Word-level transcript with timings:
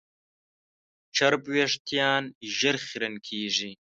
چرب 1.15 1.43
وېښتيان 1.53 2.23
ژر 2.57 2.75
خیرن 2.87 3.15
کېږي. 3.27 3.71